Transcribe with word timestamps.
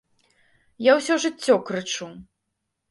Я 0.89 0.95
ўсё 1.01 1.19
жыццё 1.27 1.61
крычу. 1.69 2.13